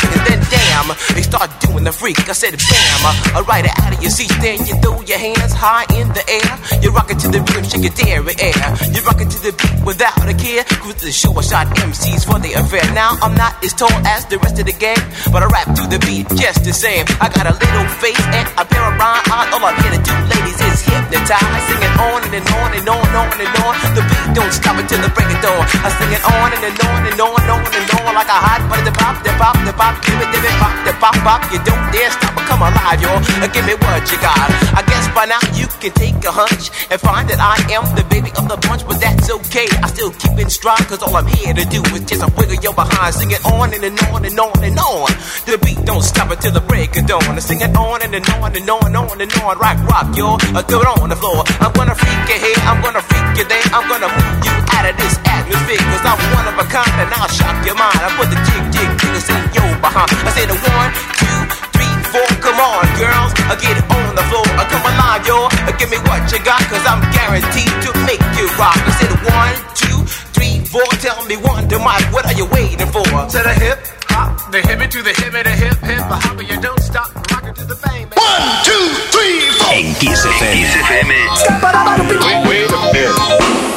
start 1.41 1.61
doing 1.61 1.83
the 1.83 1.91
freak. 1.91 2.17
I 2.29 2.33
said 2.33 2.53
bam, 2.53 3.01
I 3.33 3.41
ride 3.47 3.65
it 3.65 3.73
out 3.81 3.93
of 3.93 4.01
your 4.01 4.11
seat. 4.11 4.29
Then 4.41 4.61
you 4.67 4.75
throw 4.81 5.01
your 5.01 5.17
hands 5.17 5.53
high 5.53 5.89
in 5.97 6.07
the 6.13 6.23
air. 6.29 6.53
You 6.81 6.91
rock 6.93 7.09
it 7.09 7.17
to 7.25 7.27
the 7.33 7.41
rhythm, 7.41 7.65
shake 7.65 7.81
your 7.81 7.95
dairy 7.97 8.35
air. 8.37 8.67
You 8.93 9.01
rock 9.01 9.17
it 9.21 9.29
to 9.33 9.39
the 9.41 9.53
beat 9.57 9.81
without 9.81 10.21
a 10.21 10.35
care. 10.37 10.63
Cruise 10.81 11.01
the 11.01 11.11
show, 11.11 11.33
I 11.33 11.41
shot 11.41 11.67
MCs 11.81 12.29
for 12.29 12.37
the 12.37 12.53
affair. 12.53 12.85
Now 12.93 13.17
I'm 13.25 13.33
not 13.33 13.57
as 13.65 13.73
tall 13.73 13.93
as 14.05 14.25
the 14.29 14.37
rest 14.37 14.59
of 14.61 14.65
the 14.69 14.75
gang, 14.77 15.01
but 15.33 15.41
I 15.41 15.47
rap 15.49 15.73
to 15.81 15.83
the 15.89 15.97
beat 16.05 16.29
just 16.37 16.61
the 16.61 16.73
same. 16.73 17.05
I 17.17 17.29
got 17.33 17.49
a 17.49 17.55
little 17.57 17.87
face 17.97 18.21
and 18.37 18.45
a 18.61 18.65
pair 18.65 18.85
of 18.85 18.93
rhyme 19.01 19.25
eyes. 19.33 19.49
All 19.49 19.65
I'm 19.65 19.73
here 19.81 19.93
to 19.97 20.01
do, 20.01 20.13
ladies, 20.29 20.59
is 20.61 20.85
hypnotize. 20.85 21.61
Singing 21.65 21.95
on 22.05 22.21
and, 22.21 22.35
and 22.37 22.47
on 22.61 22.69
and 22.77 22.85
on 22.85 23.01
and 23.01 23.17
on 23.17 23.39
and 23.41 23.55
on. 23.65 23.73
The 23.97 24.03
beat 24.05 24.27
don't 24.37 24.53
stop 24.53 24.77
until 24.77 25.01
the 25.01 25.09
break 25.09 25.29
of 25.33 25.41
dawn. 25.41 25.65
I 25.81 25.89
sing 25.89 26.11
it 26.13 26.21
on 26.21 26.53
and, 26.53 26.63
and 26.69 26.77
on 26.85 27.01
and 27.09 27.17
on 27.17 27.33
and 27.33 27.49
on 27.49 27.61
and 27.65 27.89
on 27.97 28.13
like 28.13 28.29
a 28.29 28.37
hot 28.37 28.61
butter. 28.69 28.85
The 28.85 28.93
pop, 28.93 29.15
the 29.25 29.33
pop, 29.41 29.57
the 29.65 29.73
pop, 29.73 29.93
give 30.05 30.21
it, 30.21 30.29
give 30.29 30.45
it, 30.45 30.55
pop, 30.61 30.73
the 30.85 30.93
pop, 31.01 31.15
pop. 31.25 31.30
You 31.31 31.63
don't 31.63 31.79
dare 31.95 32.11
stop 32.11 32.35
or 32.35 32.43
come 32.43 32.59
alive, 32.59 32.99
yo. 32.99 33.07
Uh, 33.39 33.47
Give 33.55 33.63
me 33.63 33.75
what 33.79 34.03
you 34.11 34.19
got. 34.19 34.35
I 34.75 34.83
guess 34.83 35.07
by 35.15 35.23
now 35.31 35.39
you 35.55 35.63
can 35.79 35.91
take 35.95 36.19
a 36.27 36.31
hunch 36.31 36.71
and 36.91 36.99
find 36.99 37.23
that 37.31 37.39
I 37.39 37.55
am 37.71 37.87
the 37.95 38.03
baby 38.11 38.35
of 38.35 38.51
the 38.51 38.59
bunch, 38.67 38.83
but 38.83 38.99
that's 38.99 39.31
okay. 39.39 39.67
I 39.79 39.87
still 39.87 40.11
keep 40.11 40.35
in 40.35 40.51
stride, 40.51 40.83
cause 40.91 40.99
all 40.99 41.15
I'm 41.15 41.27
here 41.27 41.55
to 41.55 41.63
do 41.71 41.79
is 41.95 42.03
just 42.03 42.19
a 42.23 42.29
wiggle 42.35 42.59
your 42.59 42.75
behind. 42.75 43.15
Sing 43.15 43.31
it 43.31 43.39
on 43.47 43.71
and, 43.71 43.79
and 43.79 43.95
on 44.11 44.27
and 44.27 44.35
on 44.35 44.59
and 44.59 44.75
on. 44.75 45.07
The 45.47 45.55
beat 45.63 45.79
don't 45.87 46.03
stop 46.03 46.31
until 46.35 46.51
the 46.51 46.63
break 46.67 46.95
of 46.99 47.07
dawn. 47.07 47.23
I 47.23 47.39
sing 47.39 47.63
it 47.63 47.71
on 47.79 48.03
and, 48.03 48.11
and 48.11 48.27
on 48.35 48.51
and 48.51 48.67
on 48.67 48.83
and 48.91 48.95
on 48.99 49.15
and 49.23 49.31
on. 49.39 49.55
Rock, 49.55 49.79
rock, 49.87 50.07
yo. 50.19 50.35
Uh, 50.51 50.63
throw 50.67 50.83
it 50.83 50.99
on 50.99 51.07
the 51.11 51.15
floor. 51.15 51.47
I'm 51.63 51.71
gonna 51.71 51.95
freak 51.95 52.27
you 52.27 52.39
here, 52.43 52.59
I'm 52.67 52.83
gonna 52.83 53.03
freak 53.07 53.39
you 53.39 53.45
there. 53.47 53.63
I'm 53.71 53.87
gonna 53.87 54.11
move 54.11 54.35
you 54.43 54.55
out 54.75 54.83
of 54.83 54.95
this 54.99 55.15
atmosphere, 55.31 55.79
cause 55.79 56.03
I'm 56.03 56.19
one 56.35 56.47
of 56.51 56.55
a 56.59 56.65
kind 56.67 56.95
and 56.99 57.11
I'll 57.15 57.31
shock 57.31 57.55
your 57.63 57.75
mind. 57.79 57.99
I 58.03 58.07
put 58.19 58.27
the 58.27 58.39
jig, 58.47 58.63
jig, 58.75 58.89
jiggles 58.99 59.27
in 59.31 59.43
your 59.55 59.71
behind. 59.79 60.11
I 60.27 60.31
say 60.35 60.43
the 60.47 60.59
one, 60.59 60.91
two, 61.21 61.39
three, 61.75 61.93
four. 62.11 62.27
Come 62.41 62.59
on, 62.59 62.83
girls, 62.97 63.31
I 63.47 63.55
get 63.61 63.77
on 63.89 64.15
the 64.17 64.25
floor. 64.29 64.45
I 64.57 64.63
come 64.69 64.83
alive, 64.85 65.23
yo. 65.27 65.47
Uh, 65.47 65.71
Give 65.79 65.89
me 65.89 65.97
what 66.09 66.21
you 66.31 66.39
got, 66.45 66.61
cause 66.69 66.85
I'm 66.85 67.01
guaranteed 67.15 67.73
to 67.85 67.89
make 68.05 68.21
you 68.37 68.45
rock. 68.61 68.77
I 68.77 68.91
said 69.01 69.13
one, 69.25 69.55
two, 69.73 69.97
three, 70.35 70.61
four. 70.65 70.85
Tell 71.01 71.17
me 71.25 71.37
one, 71.37 71.67
to 71.69 71.79
Mike, 71.79 72.05
what 72.13 72.25
are 72.29 72.37
you 72.37 72.45
waiting 72.53 72.85
for? 72.93 73.01
To 73.05 73.39
the 73.41 73.55
hip, 73.57 73.79
hop, 74.13 74.51
the 74.51 74.59
hippie 74.61 74.89
to 74.91 75.01
the 75.01 75.09
hippie, 75.11 75.43
the 75.43 75.49
hip, 75.49 75.77
hip, 75.81 76.03
the 76.05 76.17
hopper, 76.21 76.43
you 76.43 76.59
don't 76.61 76.79
stop, 76.81 77.09
rockin' 77.31 77.53
to 77.55 77.65
the 77.65 77.75
bang, 77.81 78.05
bang. 78.09 78.17
One, 78.21 78.45
two, 78.61 78.85
three, 79.09 79.41
four. 79.57 79.73
En 79.73 79.95
Kiss 79.97 80.21
FM. 80.25 81.11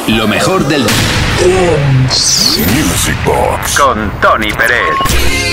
Lo 0.07 0.27
mejor 0.27 0.63
del 0.67 0.85
Music 2.75 3.15
Box. 3.25 3.77
Con 3.79 4.11
Tony 4.21 4.51
Pérez. 4.53 5.44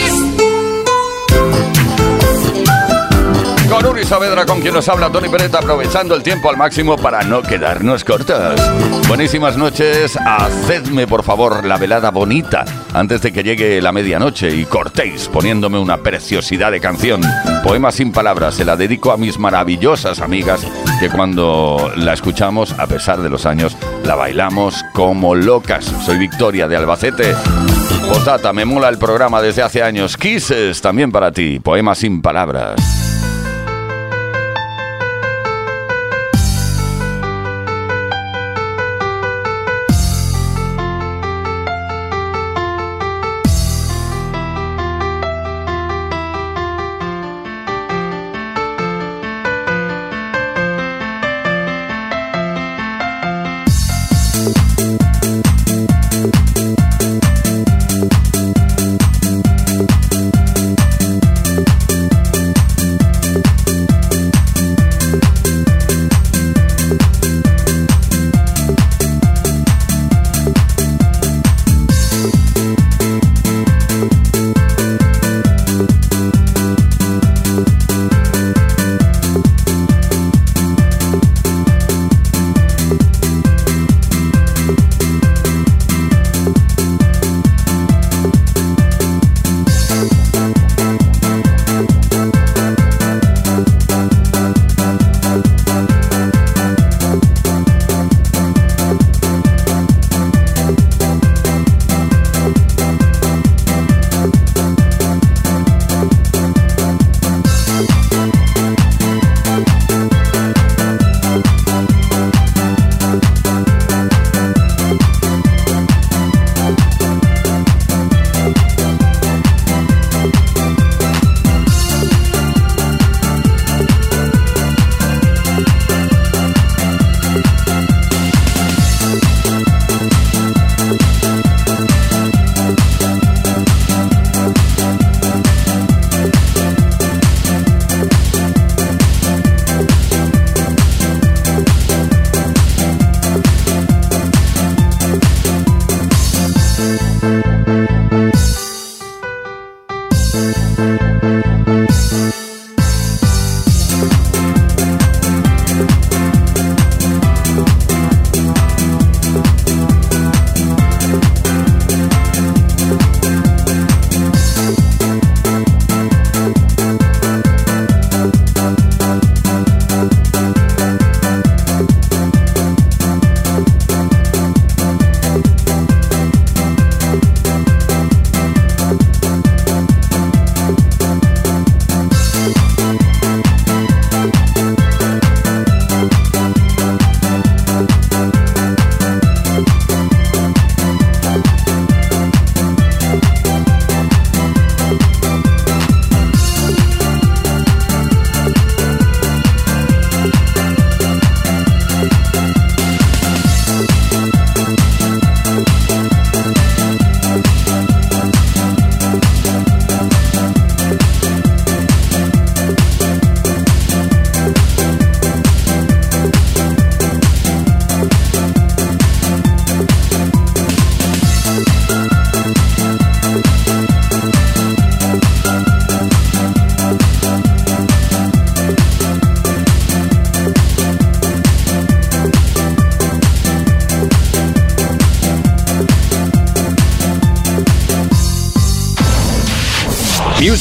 Con 3.73 3.87
Uri 3.87 4.05
Saavedra, 4.05 4.45
con 4.45 4.61
quien 4.61 4.75
nos 4.75 4.87
habla 4.91 5.11
Tony 5.11 5.31
Pérez, 5.31 5.55
aprovechando 5.55 6.15
el 6.15 6.23
tiempo 6.23 6.51
al 6.51 6.59
máximo 6.59 6.99
para 6.99 7.23
no 7.23 7.41
quedarnos 7.41 8.05
cortos. 8.05 8.61
Buenísimas 9.09 9.57
noches, 9.57 10.19
hacedme 10.19 11.07
por 11.07 11.23
favor 11.23 11.65
la 11.65 11.79
velada 11.79 12.11
bonita 12.11 12.67
antes 12.93 13.23
de 13.23 13.33
que 13.33 13.43
llegue 13.43 13.81
la 13.81 13.91
medianoche 13.91 14.55
y 14.55 14.67
cortéis 14.67 15.27
poniéndome 15.29 15.79
una 15.79 15.97
preciosidad 15.97 16.71
de 16.71 16.81
canción. 16.81 17.23
Poema 17.65 17.91
sin 17.93 18.13
palabras, 18.13 18.57
se 18.57 18.67
la 18.67 18.77
dedico 18.77 19.11
a 19.11 19.17
mis 19.17 19.39
maravillosas 19.39 20.21
amigas 20.21 20.67
que 21.01 21.09
cuando 21.09 21.93
la 21.97 22.13
escuchamos, 22.13 22.79
a 22.79 22.87
pesar 22.87 23.23
de 23.23 23.31
los 23.31 23.47
años, 23.47 23.75
la 24.05 24.17
bailamos 24.17 24.85
como 24.93 25.35
locas. 25.35 25.87
Soy 26.05 26.19
Victoria 26.19 26.69
de 26.69 26.77
Albacete. 26.77 27.35
Potata, 28.07 28.53
me 28.53 28.67
mola 28.67 28.91
el 28.91 28.99
programa 28.99 29.41
desde 29.41 29.63
hace 29.63 29.83
años. 29.83 30.19
Kisses 30.19 30.83
también 30.83 31.11
para 31.11 31.33
ti, 31.33 31.59
poema 31.59 31.95
sin 31.95 32.21
palabras. 32.21 33.02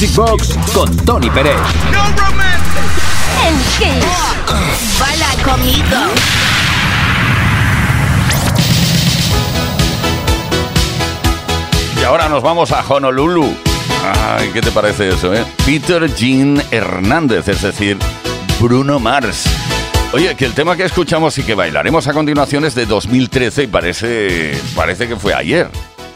Music 0.02 0.72
con 0.74 0.96
Tony 1.04 1.30
Pérez. 1.30 1.54
En 3.46 3.56
Kiss. 3.78 4.04
Baila 4.98 5.28
conmigo. 5.44 5.96
Y 12.00 12.04
ahora 12.04 12.28
nos 12.28 12.42
vamos 12.42 12.72
a 12.72 12.80
Honolulu. 12.80 13.54
Ay, 14.26 14.50
¿qué 14.52 14.60
te 14.60 14.72
parece 14.72 15.10
eso, 15.10 15.32
eh? 15.32 15.44
Peter 15.64 16.12
Jean 16.12 16.60
Hernández, 16.72 17.46
es 17.46 17.62
decir, 17.62 17.96
Bruno 18.58 18.98
Mars. 18.98 19.44
Oye, 20.12 20.34
que 20.34 20.46
el 20.46 20.54
tema 20.54 20.74
que 20.74 20.82
escuchamos 20.82 21.38
y 21.38 21.44
que 21.44 21.54
bailaremos 21.54 22.08
a 22.08 22.12
continuación 22.12 22.64
es 22.64 22.74
de 22.74 22.86
2013 22.86 23.62
y 23.62 23.66
parece, 23.68 24.60
parece 24.74 25.06
que 25.06 25.14
fue 25.14 25.32
ayer. 25.32 25.70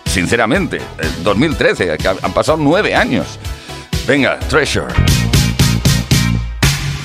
Sinceramente, 0.07 0.81
el 0.99 1.23
2013, 1.23 1.97
que 1.99 2.09
han 2.09 2.33
pasado 2.33 2.59
nueve 2.59 2.97
años. 2.97 3.39
Venga, 4.07 4.39
Treasure. 4.49 4.87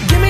Give 0.08 0.22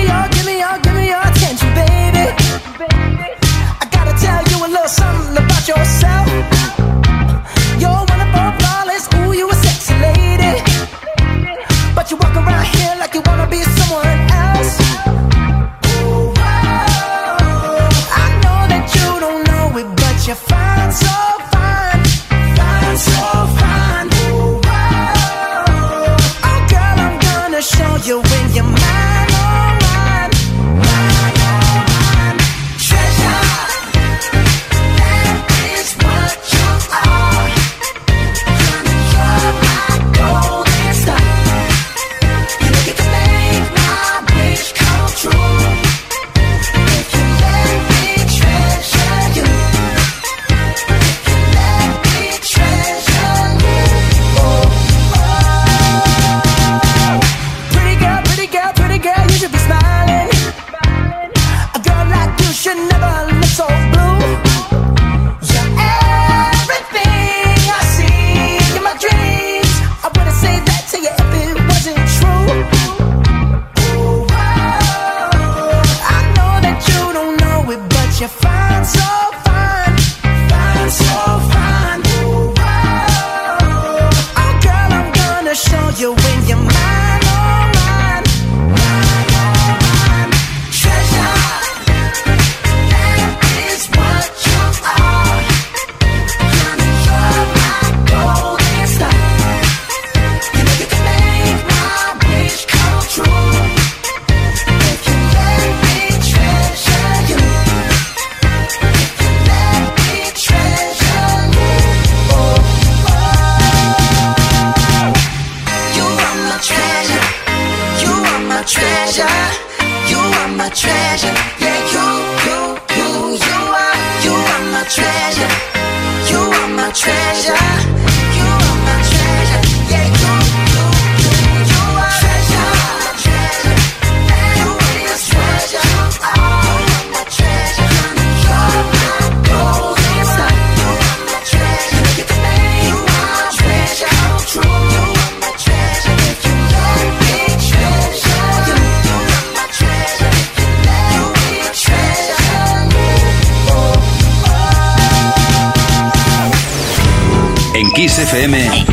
Kiss 157.94 158.18
FM, 158.18 158.86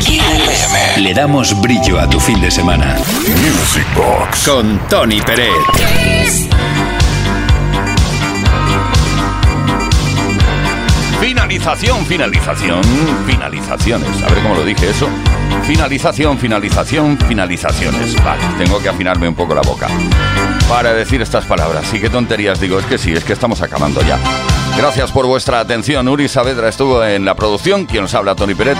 le 0.98 1.14
damos 1.14 1.58
brillo 1.60 1.98
a 1.98 2.08
tu 2.08 2.20
fin 2.20 2.40
de 2.40 2.50
semana. 2.50 2.96
Music 2.96 3.86
Box 3.96 4.46
con 4.46 4.78
Tony 4.88 5.20
Pérez. 5.22 6.48
Finalización, 11.18 12.04
finalización, 12.04 12.82
finalizaciones. 13.26 14.22
A 14.22 14.28
ver 14.28 14.42
cómo 14.42 14.54
lo 14.56 14.64
dije 14.64 14.90
eso. 14.90 15.08
Finalización, 15.62 16.38
finalización, 16.38 17.18
finalizaciones. 17.18 18.22
Vale, 18.22 18.42
tengo 18.58 18.82
que 18.82 18.90
afinarme 18.90 19.28
un 19.28 19.34
poco 19.34 19.54
la 19.54 19.62
boca 19.62 19.88
para 20.68 20.92
decir 20.92 21.22
estas 21.22 21.46
palabras. 21.46 21.92
Y 21.94 22.00
qué 22.00 22.10
tonterías 22.10 22.60
digo, 22.60 22.78
es 22.78 22.86
que 22.86 22.98
sí, 22.98 23.12
es 23.12 23.24
que 23.24 23.32
estamos 23.32 23.62
acabando 23.62 24.02
ya. 24.02 24.18
Gracias 24.76 25.12
por 25.12 25.26
vuestra 25.26 25.60
atención. 25.60 26.08
Uri 26.08 26.28
Saavedra 26.28 26.68
estuvo 26.68 27.04
en 27.04 27.24
la 27.24 27.34
producción. 27.34 27.86
Quien 27.86 28.02
nos 28.02 28.14
habla, 28.14 28.34
Tony 28.34 28.54
Peret. 28.54 28.78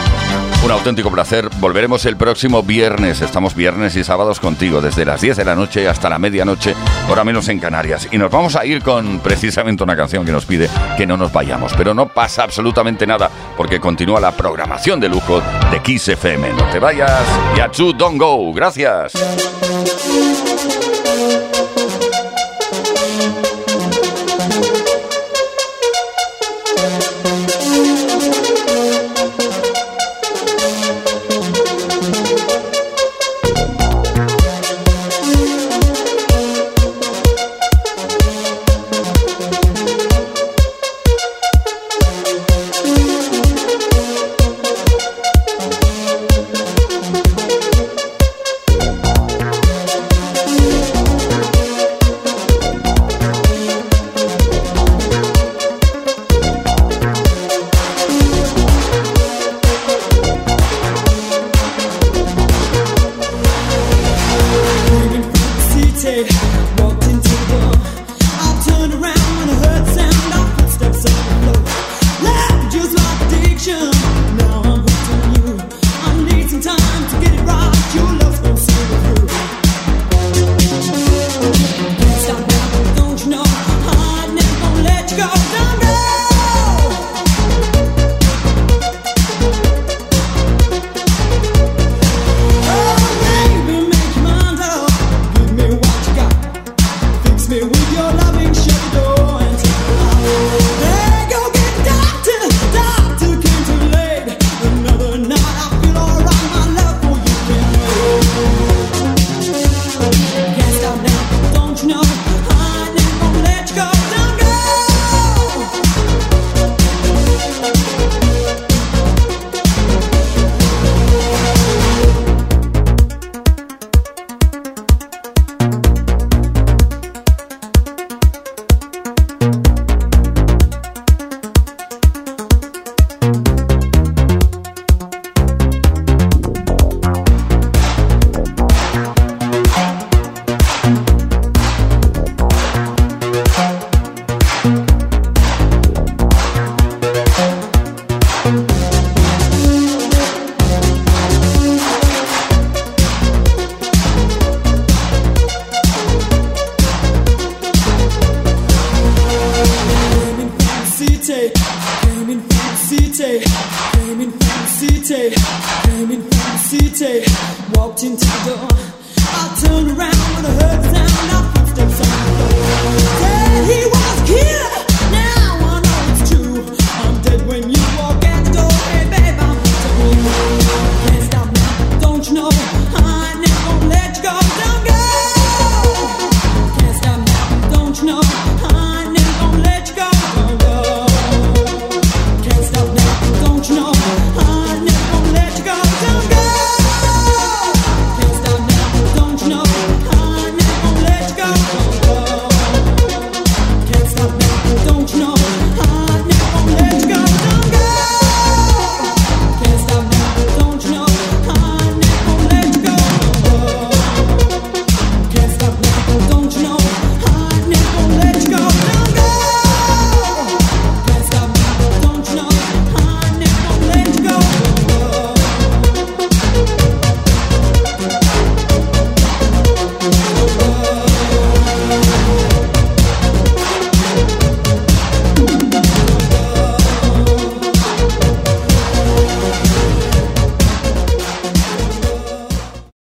Un 0.65 0.71
auténtico 0.71 1.11
placer. 1.11 1.49
Volveremos 1.59 2.05
el 2.05 2.17
próximo 2.17 2.63
viernes. 2.63 3.23
Estamos 3.23 3.55
viernes 3.55 3.97
y 3.97 4.05
sábados 4.05 4.41
contigo, 4.41 4.81
desde 4.81 5.05
las 5.05 5.21
10 5.21 5.37
de 5.39 5.45
la 5.45 5.55
noche 5.55 5.89
hasta 5.89 6.11
la 6.11 6.19
medianoche, 6.19 6.75
hora 7.09 7.25
menos 7.25 7.49
en 7.49 7.59
Canarias. 7.59 8.09
Y 8.11 8.19
nos 8.19 8.31
vamos 8.31 8.57
a 8.57 8.67
ir 8.67 8.83
con 8.83 9.21
precisamente 9.21 9.83
una 9.83 9.97
canción 9.97 10.25
que 10.25 10.33
nos 10.33 10.45
pide 10.45 10.69
que 10.97 11.07
no 11.07 11.17
nos 11.17 11.33
vayamos. 11.33 11.73
Pero 11.77 11.95
no 11.95 12.09
pasa 12.09 12.43
absolutamente 12.43 13.07
nada, 13.07 13.31
porque 13.57 13.81
continúa 13.81 14.21
la 14.21 14.33
programación 14.33 15.01
de 15.01 15.09
lujo 15.09 15.43
de 15.71 15.81
Kiss 15.81 16.09
FM. 16.09 16.53
No 16.53 16.65
te 16.71 16.79
vayas. 16.79 17.23
Yachu, 17.57 17.93
don't 17.95 18.19
go. 18.19 18.53
Gracias. 18.53 19.13